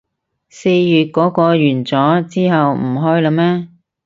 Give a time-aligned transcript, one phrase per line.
[0.49, 3.67] 四月嗰個完咗，之後唔開喇咩